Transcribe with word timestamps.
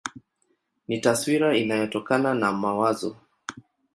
Ni 0.87 0.97
taswira 1.01 1.57
inayotokana 1.57 2.33
na 2.33 2.51
mawazo. 2.51 3.15